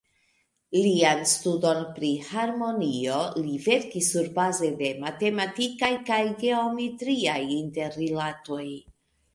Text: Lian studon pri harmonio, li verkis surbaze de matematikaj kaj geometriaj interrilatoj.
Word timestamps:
Lian 0.77 1.19
studon 1.31 1.83
pri 1.97 2.09
harmonio, 2.29 3.19
li 3.43 3.59
verkis 3.67 4.09
surbaze 4.15 4.71
de 4.81 4.91
matematikaj 5.05 5.95
kaj 6.11 6.23
geometriaj 6.43 7.41
interrilatoj. 7.61 8.67